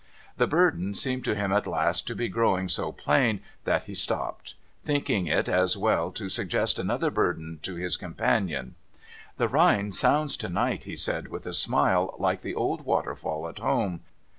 The 0.35 0.47
burden 0.47 0.95
seemed 0.95 1.23
to 1.25 1.35
him, 1.35 1.51
at 1.53 1.67
last, 1.67 2.07
to 2.07 2.15
be 2.15 2.27
growing 2.27 2.69
so 2.69 2.91
plain, 2.91 3.39
that 3.65 3.83
he 3.83 3.93
stopped; 3.93 4.55
thinking 4.83 5.27
it 5.27 5.47
as 5.47 5.77
well 5.77 6.11
to 6.13 6.27
suggest 6.27 6.79
another 6.79 7.11
burden 7.11 7.59
to 7.61 7.75
his 7.75 7.97
companion.' 7.97 8.73
The 9.37 9.47
Rhine 9.47 9.91
sounds 9.91 10.37
to 10.37 10.49
night,' 10.49 10.85
he 10.85 10.95
said 10.95 11.27
with 11.27 11.45
a 11.45 11.53
smile,' 11.53 12.15
like 12.17 12.41
the 12.41 12.55
old 12.55 12.83
waterfall 12.83 13.47
at 13.47 13.59
home. 13.59 14.01